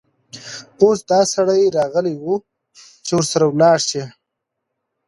اوس 0.81 0.99
دا 1.09 1.19
سړى 1.33 1.61
راغلى 1.77 2.13
وو، 2.23 2.35
چې 3.05 3.11
ورسره 3.17 3.45
ولاړه 3.47 3.79
شې. 3.87 4.03